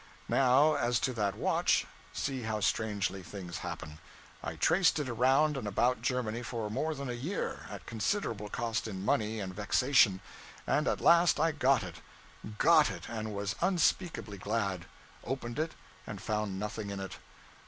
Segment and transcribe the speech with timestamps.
[0.29, 3.99] Now, as to that watch see how strangely things happen!
[4.43, 8.87] I traced it around and about Germany for more than a year, at considerable cost
[8.87, 10.19] in money and vexation;
[10.65, 11.97] and at last I got it.
[12.57, 14.85] Got it, and was unspeakably glad;
[15.23, 15.73] opened it,
[16.07, 17.17] and found nothing in it!